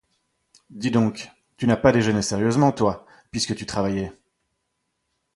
Dis 0.71 0.89
donc, 0.89 1.29
tu 1.57 1.67
n'as 1.67 1.77
pas 1.77 1.91
déjeuné 1.91 2.23
sérieusement, 2.23 2.71
toi, 2.71 3.05
puisque 3.31 3.53
tu 3.55 3.67
travaillais. 3.67 4.11